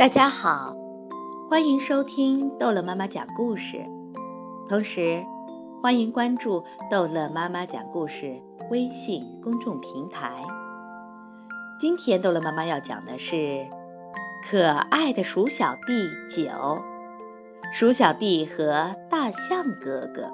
[0.00, 0.74] 大家好，
[1.50, 3.84] 欢迎收听逗乐妈妈讲故事，
[4.66, 5.22] 同时
[5.82, 8.40] 欢迎关注逗乐妈妈讲故事
[8.70, 10.40] 微信公众平台。
[11.78, 13.36] 今天逗乐妈妈要讲的是
[14.50, 16.50] 《可爱的鼠小弟九》，
[17.74, 20.32] 鼠小弟和大象哥哥。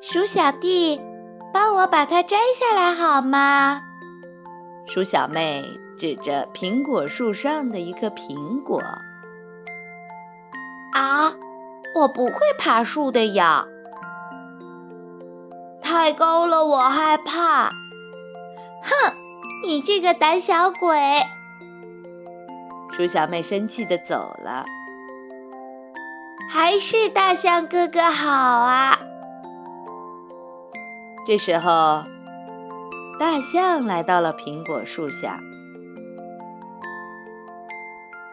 [0.00, 1.00] 鼠小弟，
[1.52, 3.82] 帮我把它摘下来好吗？
[4.86, 5.64] 鼠小妹。
[5.98, 8.82] 指着苹果树上的一颗苹果，
[10.92, 11.34] 啊，
[11.94, 13.64] 我不会爬树的呀，
[15.80, 17.70] 太高了，我害怕。
[17.70, 19.14] 哼，
[19.64, 21.22] 你这个胆小鬼！
[22.92, 24.66] 鼠小妹生气的走了。
[26.50, 28.98] 还是大象哥哥好啊。
[31.26, 32.04] 这时候，
[33.18, 35.40] 大象来到了苹果树下。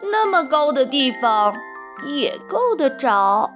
[0.01, 1.55] 那么高的地方
[2.05, 3.49] 也够得着。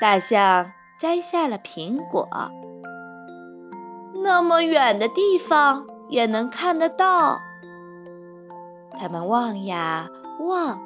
[0.00, 2.28] 大象摘下了苹果。
[4.22, 7.40] 那么远的地方也能看得到。
[9.00, 10.08] 他们望呀
[10.40, 10.80] 望，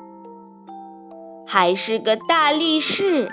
[1.46, 3.30] 还是个大力士。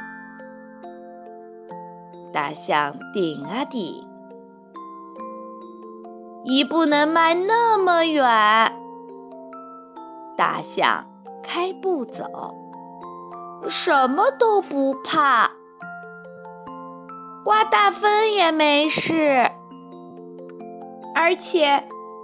[2.33, 4.05] 大象顶啊顶，
[6.43, 8.23] 一步能迈那么远。
[10.37, 11.05] 大象
[11.43, 12.55] 开步走，
[13.67, 15.51] 什么都不怕，
[17.43, 19.51] 刮大风也没事，
[21.15, 21.83] 而且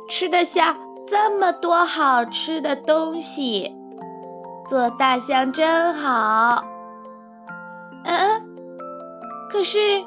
[0.09, 0.75] 吃得下
[1.07, 3.75] 这么多好吃的东西，
[4.67, 6.63] 做大象真好。
[8.03, 8.41] 嗯，
[9.51, 10.03] 可是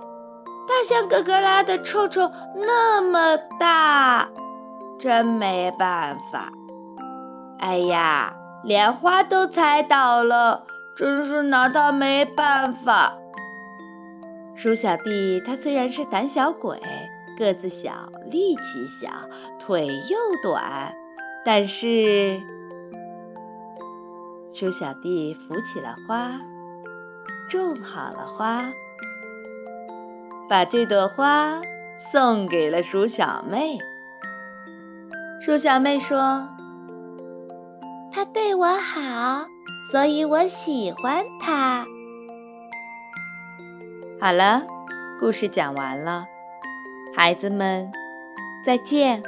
[0.83, 4.29] 像哥哥拉的臭臭那么大，
[4.99, 6.53] 真没办法。
[7.59, 10.65] 哎呀，连花都踩倒了，
[10.97, 13.15] 真是拿他没办法。
[14.55, 16.81] 鼠小弟他虽然是胆小鬼，
[17.39, 17.93] 个子小，
[18.31, 19.09] 力气小，
[19.59, 20.95] 腿又短，
[21.45, 22.41] 但是
[24.53, 26.33] 鼠小弟扶起了花，
[27.49, 28.71] 种好了花，
[30.53, 31.63] 把这朵花
[32.13, 33.79] 送给了鼠小妹。
[35.41, 36.47] 鼠小妹说。
[38.13, 39.47] 他对我好，
[39.91, 41.87] 所以我喜欢他。
[44.21, 44.63] 好了，
[45.19, 46.27] 故事讲完了，
[47.17, 47.91] 孩子们，
[48.63, 49.23] 再见。